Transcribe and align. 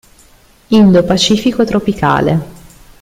Indo-Pacifico 0.69 1.63
tropicale. 1.63 2.41